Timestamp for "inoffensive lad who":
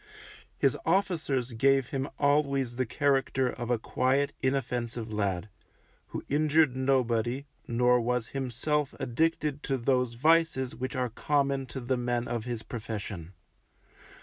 4.41-6.25